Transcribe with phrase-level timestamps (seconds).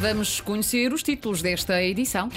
[0.00, 2.28] Vamos conhecer os títulos desta edição.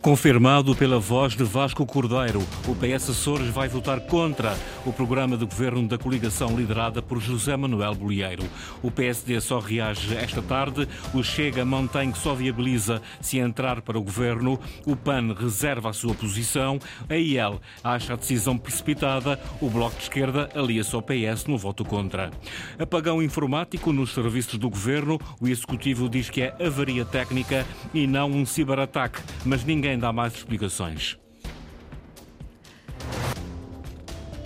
[0.00, 4.56] Confirmado pela voz de Vasco Cordeiro, o PS Açores vai votar contra
[4.86, 8.44] o programa de governo da coligação liderada por José Manuel Bolieiro.
[8.82, 13.98] O PSD só reage esta tarde, o Chega mantém que só viabiliza se entrar para
[13.98, 19.68] o governo, o PAN reserva a sua posição, a IEL acha a decisão precipitada, o
[19.68, 22.30] Bloco de Esquerda alia-se ao PS no voto contra.
[22.78, 28.30] Apagão informático nos serviços do governo, o Executivo diz que é avaria técnica e não
[28.30, 31.18] um ciberataque, mas ninguém dá mais explicações.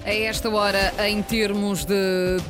[0.04, 1.94] A esta hora, em termos de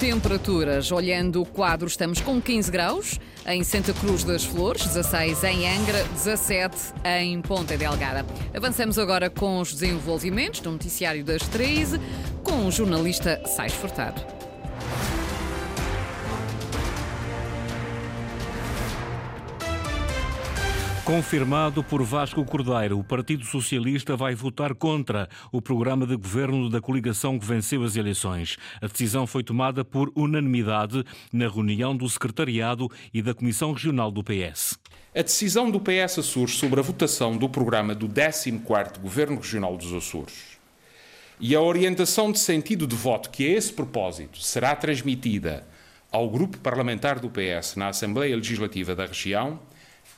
[0.00, 5.68] temperaturas, olhando o quadro, estamos com 15 graus em Santa Cruz das Flores, 16 em
[5.68, 8.26] Angra, 17 em Ponta Delgada.
[8.52, 12.00] Avançamos agora com os desenvolvimentos do noticiário das 13,
[12.42, 14.33] com o jornalista Sais Furtado.
[21.04, 26.80] Confirmado por Vasco Cordeiro, o Partido Socialista vai votar contra o programa de governo da
[26.80, 28.56] coligação que venceu as eleições.
[28.80, 34.24] A decisão foi tomada por unanimidade na reunião do Secretariado e da Comissão Regional do
[34.24, 34.78] PS.
[35.14, 39.92] A decisão do PS Açores sobre a votação do programa do 14º Governo Regional dos
[39.92, 40.56] Açores
[41.38, 45.66] e a orientação de sentido de voto que a esse propósito será transmitida
[46.10, 49.60] ao grupo parlamentar do PS na Assembleia Legislativa da região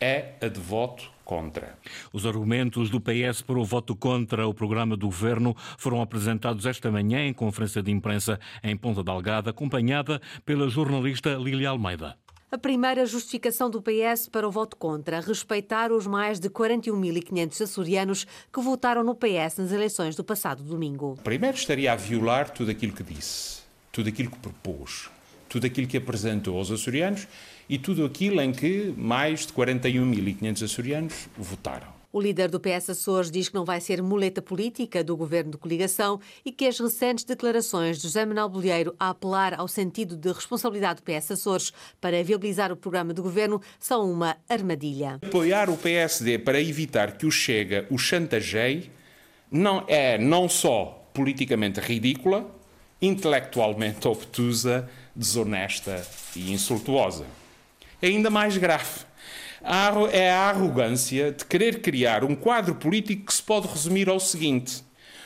[0.01, 1.77] é a de voto contra.
[2.13, 6.91] Os argumentos do PS para o voto contra o programa do governo foram apresentados esta
[6.91, 12.17] manhã em conferência de imprensa em Ponta Delgada, acompanhada pela jornalista Lília Almeida.
[12.49, 18.27] A primeira justificação do PS para o voto contra, respeitar os mais de 41.500 açorianos
[18.53, 21.19] que votaram no PS nas eleições do passado domingo.
[21.25, 25.11] Primeiro estaria a violar tudo aquilo que disse, tudo aquilo que propôs,
[25.49, 27.27] tudo aquilo que apresentou aos açorianos
[27.69, 31.97] e tudo aquilo em que mais de 41.500 açorianos votaram.
[32.17, 35.59] O líder do PS Açores diz que não vai ser muleta política do governo de
[35.59, 40.33] coligação e que as recentes declarações de José Manuel Bolheiro a apelar ao sentido de
[40.33, 45.19] responsabilidade do PS Açores para viabilizar o programa de governo são uma armadilha.
[45.23, 48.91] Apoiar o PSD para evitar que o Chega o chantageie
[49.51, 52.51] não é não só politicamente ridícula,
[53.03, 56.03] intelectualmente obtusa, desonesta
[56.35, 57.27] e insultuosa
[58.01, 59.07] é ainda mais grave.
[60.13, 64.85] É a arrogância de querer criar um quadro político que se pode resumir ao seguinte: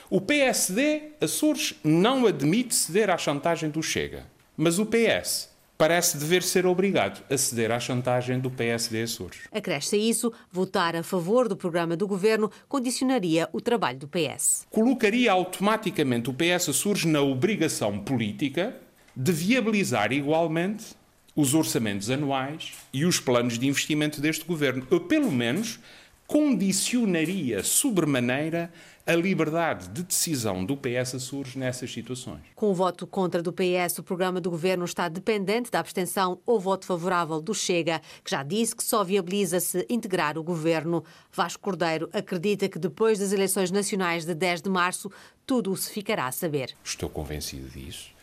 [0.09, 4.25] o PSD, Açores, não admite ceder à chantagem do Chega,
[4.57, 9.39] mas o PS parece dever ser obrigado a ceder à chantagem do PSD Açores.
[9.51, 14.67] Acresce a isso, votar a favor do programa do governo condicionaria o trabalho do PS.
[14.69, 18.75] Colocaria automaticamente o PS Açores na obrigação política
[19.15, 20.99] de viabilizar igualmente
[21.41, 24.85] os orçamentos anuais e os planos de investimento deste governo.
[24.91, 25.79] Eu, pelo menos,
[26.27, 28.71] condicionaria sobremaneira
[29.07, 32.41] a liberdade de decisão do PS Açores nessas situações.
[32.55, 36.59] Com o voto contra do PS, o programa do governo está dependente da abstenção ou
[36.59, 41.03] voto favorável do Chega, que já disse que só viabiliza se integrar o governo.
[41.33, 45.11] Vasco Cordeiro acredita que depois das eleições nacionais de 10 de março,
[45.45, 46.75] tudo se ficará a saber.
[46.83, 48.20] Estou convencido disso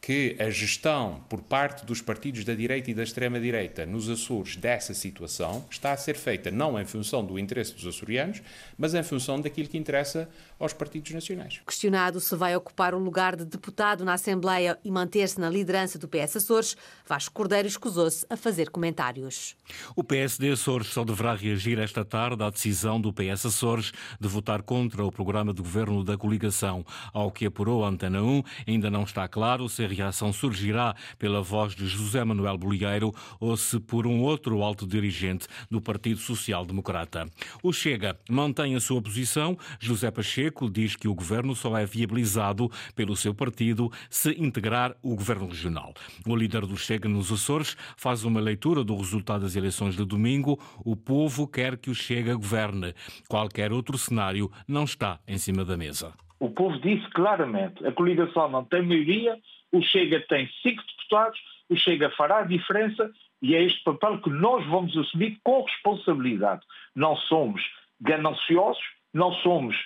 [0.00, 4.94] que a gestão por parte dos partidos da direita e da extrema-direita nos Açores dessa
[4.94, 8.40] situação está a ser feita não em função do interesse dos açorianos,
[8.76, 10.28] mas em função daquilo que interessa
[10.58, 11.60] aos partidos nacionais.
[11.66, 16.08] Questionado se vai ocupar o lugar de deputado na Assembleia e manter-se na liderança do
[16.08, 16.76] PS Açores,
[17.06, 19.56] Vasco Cordeiro escusou-se a fazer comentários.
[19.94, 24.62] O PSD Açores só deverá reagir esta tarde à decisão do PS Açores de votar
[24.62, 26.84] contra o programa de governo da coligação.
[27.12, 31.74] Ao que apurou a Antena 1, ainda não está claro se reação surgirá pela voz
[31.74, 37.26] de José Manuel Bolieiro ou se por um outro alto dirigente do Partido Social Democrata.
[37.62, 39.56] O Chega mantém a sua posição.
[39.80, 45.14] José Pacheco diz que o governo só é viabilizado pelo seu partido se integrar o
[45.14, 45.92] governo regional.
[46.26, 50.58] O líder do Chega nos Açores faz uma leitura do resultado das eleições de domingo.
[50.84, 52.94] O povo quer que o Chega governe.
[53.28, 56.12] Qualquer outro cenário não está em cima da mesa.
[56.40, 59.36] O povo disse claramente: a coligação não tem maioria,
[59.72, 61.38] o Chega tem cinco deputados,
[61.68, 63.10] o Chega fará a diferença
[63.42, 66.62] e é este papel que nós vamos assumir com responsabilidade.
[66.94, 67.62] Não somos
[68.00, 68.82] gananciosos,
[69.12, 69.76] não somos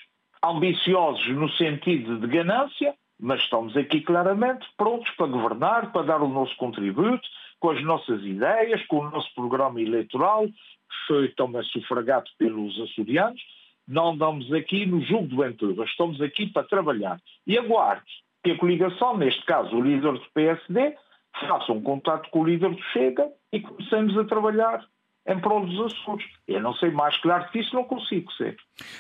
[0.45, 6.29] ambiciosos no sentido de ganância, mas estamos aqui claramente prontos para governar, para dar o
[6.29, 7.29] nosso contributo,
[7.61, 13.41] com as nossas ideias, com o nosso programa eleitoral, que foi também sufragado pelos açorianos.
[13.87, 17.21] Não andamos aqui no jogo do entorno, estamos aqui para trabalhar.
[17.47, 18.11] E aguarde
[18.43, 20.97] que a coligação, neste caso o líder do PSD,
[21.41, 24.85] faça um contato com o líder do Chega e comecemos a trabalhar
[25.27, 26.27] em prol dos Açores.
[26.49, 28.57] Eu não sei mais claro que isso, não consigo ser.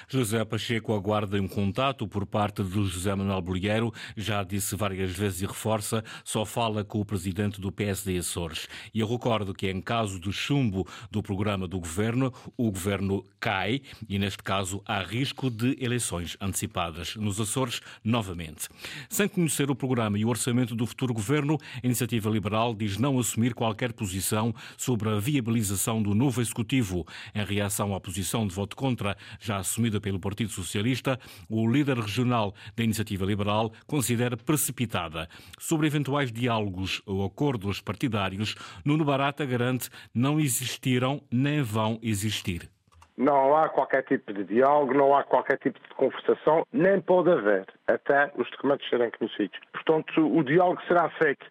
[0.08, 5.42] José Pacheco aguarda um contato por parte do José Manuel Bolheiro, já disse várias vezes
[5.42, 8.68] e reforça, só fala com o presidente do PSD Açores.
[8.94, 13.80] E eu recordo que em caso de chumbo do programa do governo, o governo cai
[14.08, 18.68] e neste caso há risco de eleições antecipadas nos Açores novamente.
[19.08, 23.18] Sem conhecer o programa e o orçamento do futuro governo, a Iniciativa Liberal diz não
[23.18, 27.06] assumir qualquer posição sobre a viabilização do novo executivo.
[27.34, 31.18] Em reação à posição de voto contra já assumida pelo Partido Socialista,
[31.48, 35.28] o líder regional da Iniciativa Liberal considera precipitada.
[35.58, 38.54] Sobre eventuais diálogos ou acordos partidários,
[38.84, 42.68] Nuno Barata garante não existiram nem vão existir.
[43.16, 47.66] Não há qualquer tipo de diálogo, não há qualquer tipo de conversação, nem pode haver,
[47.86, 49.58] até os documentos serem conhecidos.
[49.72, 51.44] Portanto, o diálogo será feito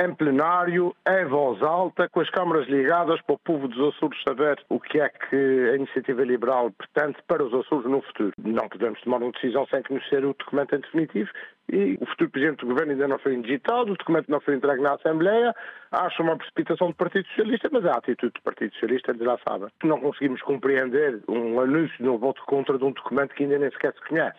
[0.00, 4.62] em plenário, em voz alta, com as câmaras ligadas para o povo dos Açores saber
[4.68, 8.32] o que é que a iniciativa liberal pretende para os Açores no futuro.
[8.38, 11.30] Não podemos tomar uma decisão sem conhecer o documento em definitivo
[11.70, 14.82] e o futuro Presidente do Governo ainda não foi digitado, o documento não foi entregue
[14.82, 15.54] na Assembleia,
[15.92, 19.68] acho uma precipitação do Partido Socialista, mas a atitude do Partido Socialista eles já sabem.
[19.84, 23.70] Não conseguimos compreender um anúncio de um voto contra de um documento que ainda nem
[23.70, 24.38] sequer se conhece.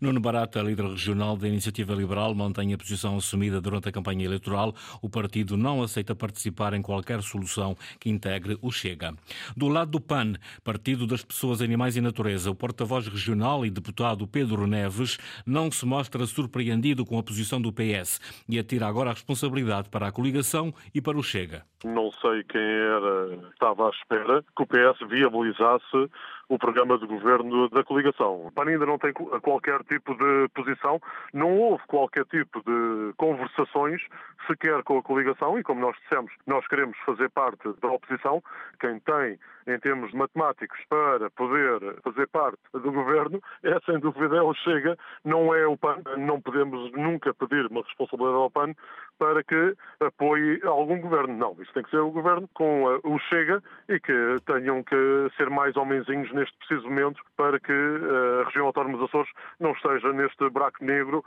[0.00, 4.74] Nuno Barata, líder regional da Iniciativa Liberal, mantém a posição assumida durante a campanha eleitoral.
[5.00, 9.14] O partido não aceita participar em qualquer solução que integre o Chega.
[9.56, 10.32] Do lado do PAN,
[10.64, 15.16] Partido das Pessoas, Animais e Natureza, o porta-voz regional e deputado Pedro Neves
[15.46, 16.61] não se mostra surpreendido
[17.06, 21.16] com a posição do PS e atira agora a responsabilidade para a coligação e para
[21.18, 21.64] o Chega.
[21.84, 26.08] Não sei quem era, estava à espera que o PS viabilizasse
[26.48, 28.46] o programa de governo da coligação.
[28.46, 31.00] O PAN ainda não tem qualquer tipo de posição,
[31.32, 34.02] não houve qualquer tipo de conversações
[34.46, 38.42] sequer com a coligação e, como nós dissemos, nós queremos fazer parte da oposição.
[38.78, 44.42] Quem tem, em termos matemáticos, para poder fazer parte do governo é, sem dúvida, é
[44.42, 45.98] o Chega, não é o PAN.
[46.16, 48.74] Não podemos nunca pedir uma responsabilidade ao PAN
[49.18, 51.36] para que apoie algum governo.
[51.36, 55.48] Não, isso tem que ser o governo com o Chega e que tenham que ser
[55.50, 59.30] mais homenzinhos neste preciso momento para que a região autónoma dos Açores
[59.60, 61.24] não esteja neste buraco negro.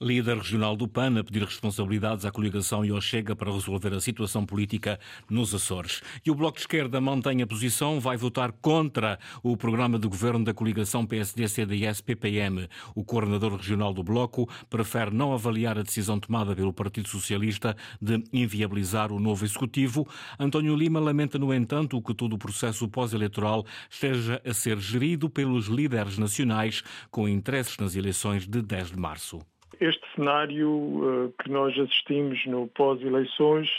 [0.00, 4.00] Líder regional do PAN a pedir responsabilidades à coligação e ao Chega para resolver a
[4.00, 4.96] situação política
[5.28, 6.00] nos Açores.
[6.24, 10.44] E o Bloco de Esquerda mantém a posição, vai votar contra o programa de governo
[10.44, 12.68] da coligação PSD-CDS-PPM.
[12.94, 18.22] O coordenador regional do Bloco prefere não avaliar a decisão tomada pelo Partido Socialista de
[18.32, 20.06] inviabilizar o novo executivo.
[20.38, 25.66] António Lima lamenta, no entanto, que todo o processo pós-eleitoral esteja a ser gerido pelos
[25.66, 29.40] líderes nacionais com interesses nas eleições de 10 de março
[29.80, 33.70] este cenário uh, que nós assistimos no pós-eleições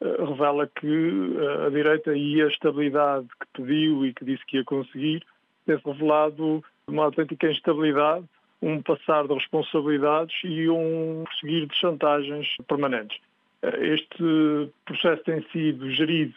[0.00, 4.58] uh, revela que uh, a direita e a estabilidade que pediu e que disse que
[4.58, 5.22] ia conseguir
[5.66, 8.24] tem revelado uma autêntica instabilidade,
[8.62, 13.18] um passar de responsabilidades e um prosseguir de chantagens permanentes.
[13.62, 16.32] Este processo tem sido gerido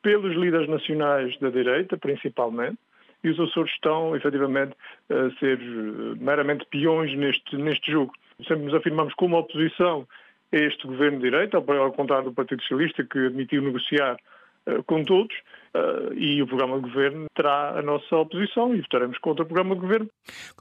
[0.00, 2.78] pelos líderes nacionais da direita, principalmente,
[3.22, 4.74] e os Açores estão, efetivamente,
[5.10, 5.58] a ser
[6.18, 8.14] meramente peões neste, neste jogo
[8.46, 10.06] sempre nos afirmamos como oposição
[10.52, 14.16] a este governo de direita, ao contrário do Partido Socialista, que admitiu negociar
[14.66, 15.34] uh, com todos,
[15.76, 19.74] Uh, e o programa de governo terá a nossa oposição e votaremos contra o programa
[19.74, 20.08] de governo.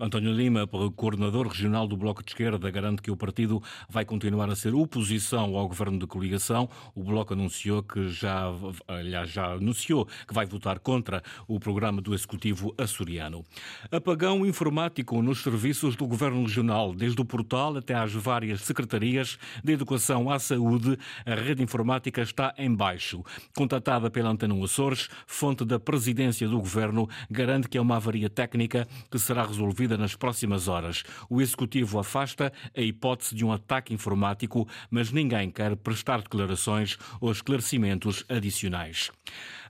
[0.02, 4.56] António Lima, coordenador regional do Bloco de Esquerda, garante que o partido vai continuar a
[4.56, 6.68] ser oposição ao governo de coligação.
[6.96, 8.52] O Bloco anunciou que já,
[8.88, 13.44] aliás, já anunciou que vai votar contra o programa do Executivo açoriano.
[13.92, 19.74] Apagão informático nos serviços do governo regional, desde o portal até às várias secretarias de
[19.74, 23.24] educação à saúde, a rede informática está em baixo.
[23.56, 28.88] Contatada pela Antena Açores, fonte da presidência do governo, garante que é uma avaria técnica
[29.10, 31.04] que será resolvida nas próximas horas.
[31.30, 37.32] O executivo afasta a hipótese de um ataque informático, mas ninguém quer prestar declarações ou
[37.32, 39.12] esclarecimentos adicionais.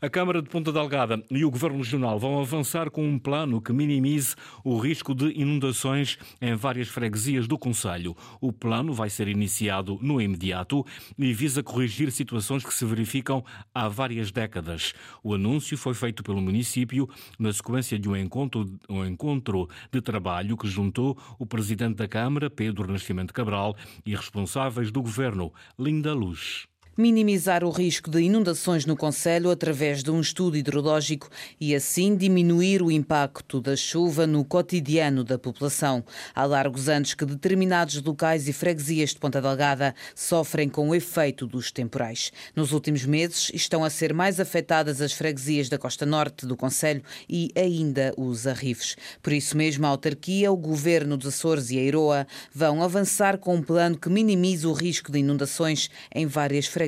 [0.02, 3.72] A Câmara de Ponta Delgada e o Governo Regional vão avançar com um plano que
[3.72, 8.14] minimize o risco de inundações em várias freguesias do Conselho.
[8.42, 10.86] O plano vai ser iniciado no imediato
[11.18, 14.94] e visa corrigir situações que se verificam há várias décadas.
[15.24, 17.08] O anúncio foi feito pelo município
[17.40, 22.50] na sequência de um encontro, um encontro de trabalho que juntou o Presidente da Câmara,
[22.50, 23.76] Pedro Nascimento Cabral,
[24.06, 26.68] e responsáveis do Governo, Linda Luz.
[26.96, 31.28] Minimizar o risco de inundações no Conselho através de um estudo hidrológico
[31.60, 36.04] e assim diminuir o impacto da chuva no cotidiano da população.
[36.36, 41.48] Há largos anos que determinados locais e freguesias de Ponta Delgada sofrem com o efeito
[41.48, 42.32] dos temporais.
[42.56, 47.02] Nos últimos meses estão a ser mais afetadas as freguesias da costa norte do Conselho
[47.28, 48.96] e ainda os arrifes.
[49.22, 53.56] Por isso mesmo, a autarquia, o governo dos Açores e a Iroa vão avançar com
[53.56, 56.83] um plano que minimize o risco de inundações em várias freguesias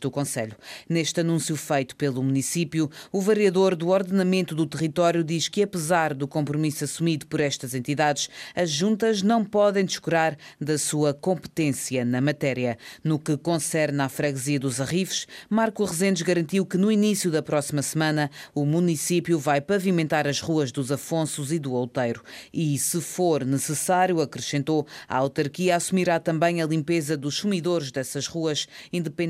[0.00, 0.56] do Conselho.
[0.88, 6.28] Neste anúncio feito pelo município, o vereador do ordenamento do território diz que, apesar do
[6.28, 12.76] compromisso assumido por estas entidades, as juntas não podem descurar da sua competência na matéria.
[13.02, 17.82] No que concerne à freguesia dos Arrifes, Marco Rezendes garantiu que no início da próxima
[17.82, 22.22] semana o município vai pavimentar as ruas dos Afonsos e do Outeiro.
[22.52, 28.66] E, se for necessário, acrescentou, a autarquia assumirá também a limpeza dos sumidores dessas ruas,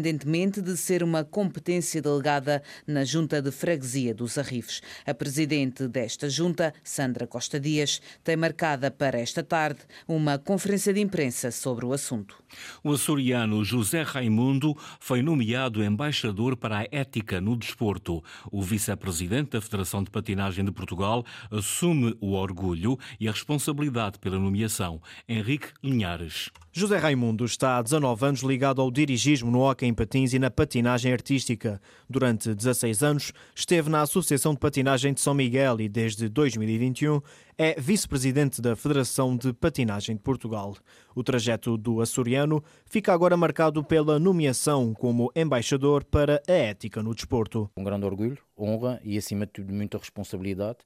[0.08, 4.80] independentemente de ser uma competência delegada na Junta de Freguesia dos Arrifes.
[5.06, 11.00] A presidente desta junta, Sandra Costa Dias, tem marcada para esta tarde uma conferência de
[11.00, 12.42] imprensa sobre o assunto.
[12.82, 18.22] O açoriano José Raimundo foi nomeado embaixador para a ética no desporto.
[18.50, 24.38] O vice-presidente da Federação de Patinagem de Portugal assume o orgulho e a responsabilidade pela
[24.38, 25.00] nomeação.
[25.28, 26.50] Henrique Linhares.
[26.72, 30.48] José Raimundo está há 19 anos ligado ao dirigismo no hóquei em patins e na
[30.48, 31.80] patinagem artística.
[32.08, 37.20] Durante 16 anos esteve na Associação de Patinagem de São Miguel e desde 2021
[37.58, 40.76] é vice-presidente da Federação de Patinagem de Portugal.
[41.16, 47.12] O trajeto do açoriano fica agora marcado pela nomeação como embaixador para a ética no
[47.12, 47.68] desporto.
[47.76, 50.78] Um grande orgulho, honra e, acima de tudo, muita responsabilidade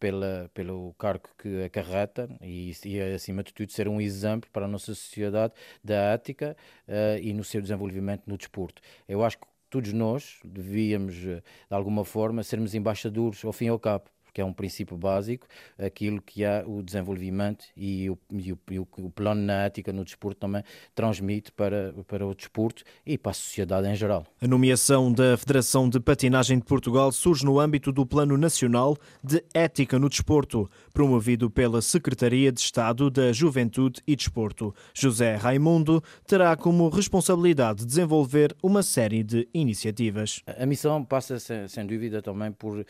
[0.00, 4.68] pela, pelo cargo que acarreta e, e, acima de tudo, ser um exemplo para a
[4.68, 5.52] nossa sociedade
[5.84, 6.56] da ética
[6.88, 8.80] uh, e no seu desenvolvimento no desporto.
[9.06, 13.68] Eu acho que todos nós devíamos, eh, de alguma forma, sermos embaixadores ao fim e
[13.68, 15.46] ao cabo porque é um princípio básico,
[15.76, 20.04] aquilo que é o desenvolvimento e o, e o, e o plano na ética no
[20.04, 20.62] desporto também
[20.94, 24.24] transmite para, para o desporto e para a sociedade em geral.
[24.40, 29.44] A nomeação da Federação de Patinagem de Portugal surge no âmbito do Plano Nacional de
[29.52, 34.72] Ética no Desporto, promovido pela Secretaria de Estado da Juventude e Desporto.
[34.94, 40.42] José Raimundo terá como responsabilidade desenvolver uma série de iniciativas.
[40.46, 42.84] A missão passa, sem, sem dúvida, também por uh,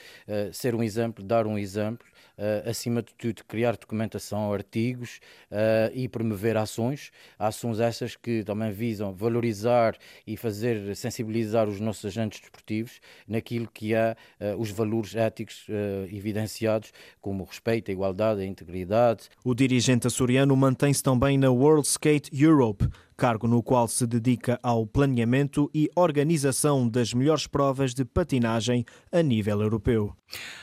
[0.52, 2.06] ser um exemplo dar um exemplo,
[2.36, 5.20] uh, acima de tudo, criar documentação, artigos
[5.50, 7.12] uh, e promover ações.
[7.38, 9.96] Ações essas que também visam valorizar
[10.26, 15.66] e fazer sensibilizar os nossos agentes desportivos naquilo que é uh, os valores éticos
[16.10, 19.28] evidenciados, como o respeito, a igualdade, a integridade.
[19.44, 22.88] O dirigente açoriano mantém-se também na World Skate Europe
[23.20, 29.20] cargo no qual se dedica ao planeamento e organização das melhores provas de patinagem a
[29.20, 30.16] nível europeu.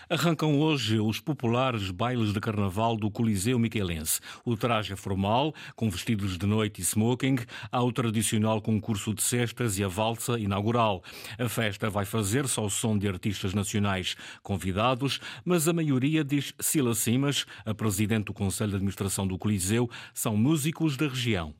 [0.09, 4.19] Arrancam hoje os populares bailes de carnaval do Coliseu Miquelense.
[4.43, 7.35] O traje é formal, com vestidos de noite e smoking,
[7.71, 11.03] há o tradicional concurso de cestas e a valsa inaugural.
[11.37, 16.95] A festa vai fazer-se ao som de artistas nacionais convidados, mas a maioria, diz Sila
[16.95, 21.53] Simas, a presidente do Conselho de Administração do Coliseu, são músicos da região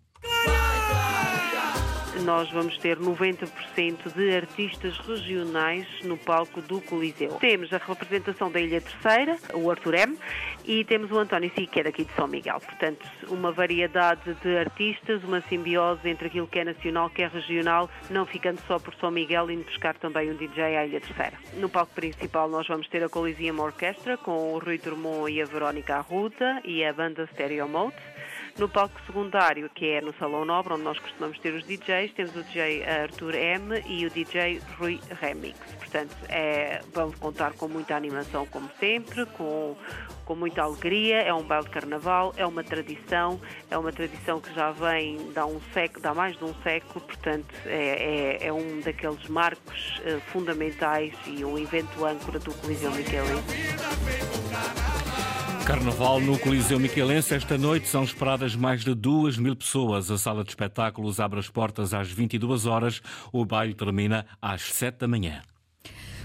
[2.28, 7.32] nós vamos ter 90% de artistas regionais no palco do Coliseu.
[7.40, 10.18] Temos a representação da Ilha Terceira, o Arthur M,
[10.66, 12.60] e temos o António Si, que é daqui de São Miguel.
[12.60, 17.90] Portanto, uma variedade de artistas, uma simbiose entre aquilo que é nacional, que é regional,
[18.10, 21.38] não ficando só por São Miguel, indo buscar também um DJ à Ilha Terceira.
[21.54, 25.46] No palco principal nós vamos ter a Coliseum Orquestra, com o Rui Drummond e a
[25.46, 27.96] Verónica Arruda e a banda Stereo Mode.
[28.58, 32.36] No palco secundário, que é no Salão Nobre, onde nós costumamos ter os DJs, temos
[32.36, 35.60] o DJ Arthur M e o DJ Rui Remix.
[35.78, 39.78] Portanto, é, vamos contar com muita animação, como sempre, com,
[40.26, 41.22] com muita alegria.
[41.22, 45.46] É um baile de carnaval, é uma tradição, é uma tradição que já vem há,
[45.46, 50.20] um século, há mais de um século, portanto, é, é, é um daqueles marcos uh,
[50.32, 54.97] fundamentais e um evento âncora do Coliseu Michelense.
[55.68, 57.36] Carnaval no Coliseu Miquelense.
[57.36, 60.10] Esta noite são esperadas mais de duas mil pessoas.
[60.10, 63.02] A sala de espetáculos abre as portas às 22 horas.
[63.34, 65.42] O baile termina às 7 da manhã.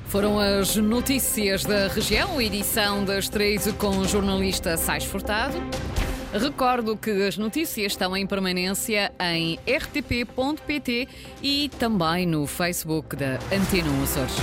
[0.04, 5.56] Foram as notícias da região, edição das 13 com o jornalista Sais Furtado.
[6.32, 11.08] Recordo que as notícias estão em permanência em rtp.pt
[11.42, 14.36] e também no Facebook da Antena Açores.